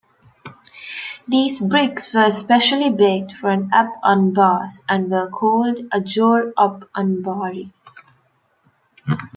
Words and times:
These 1.27 1.59
bricks 1.59 2.11
were 2.11 2.23
especially 2.23 2.89
baked 2.89 3.33
for 3.33 3.51
ab 3.71 3.87
anbars 4.03 4.79
and 4.89 5.11
were 5.11 5.29
called 5.29 5.77
"Ajor 5.93 6.53
Ab 6.57 6.89
anbari". 6.97 7.71